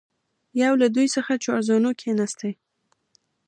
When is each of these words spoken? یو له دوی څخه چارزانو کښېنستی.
یو 0.61 0.73
له 0.81 0.87
دوی 0.95 1.07
څخه 1.15 1.41
چارزانو 1.43 1.89
کښېنستی. 1.99 2.51